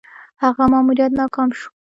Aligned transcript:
هغه 0.43 0.63
ماموریت 0.71 1.11
ناکام 1.19 1.49
شو. 1.57 1.67